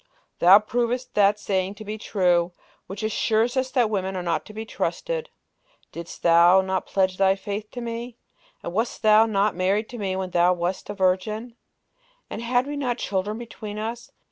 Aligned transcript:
thou 0.39 0.57
provest 0.57 1.13
that 1.13 1.39
saying 1.39 1.75
to 1.75 1.85
be 1.85 1.95
true, 1.95 2.53
which 2.87 3.03
assures 3.03 3.55
us 3.55 3.69
that 3.69 3.87
women 3.87 4.15
are 4.17 4.23
not 4.23 4.47
to 4.47 4.51
be 4.51 4.65
trusted. 4.65 5.29
Didst 5.91 6.23
not 6.23 6.61
thou 6.65 6.79
pledge 6.79 7.17
thy 7.17 7.35
faith 7.35 7.69
to 7.69 7.81
me? 7.81 8.17
and 8.63 8.73
wast 8.73 9.03
not 9.03 9.29
thou 9.31 9.51
married 9.51 9.89
to 9.89 9.99
me 9.99 10.15
when 10.15 10.31
thou 10.31 10.53
wast 10.53 10.89
a 10.89 10.95
virgin? 10.95 11.55
and 12.31 12.41
had 12.41 12.65
we 12.65 12.75
not 12.77 12.97
children 12.97 13.37
between 13.37 13.77
us? 13.77 14.09